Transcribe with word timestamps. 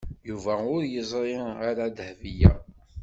Yuba 0.27 0.53
ur 0.75 0.81
yeẓri 0.93 1.37
ara 1.67 1.85
Dahbiya. 1.97 2.51